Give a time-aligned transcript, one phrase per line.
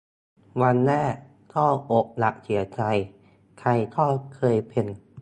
[0.61, 1.15] วันแรก
[1.53, 2.81] ก็อกหัก เสียใจ
[3.59, 4.85] ใครก็เคยเป็น